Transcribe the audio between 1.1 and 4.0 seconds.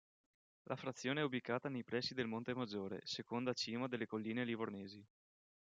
è ubicata nei pressi del Monte Maggiore, seconda cima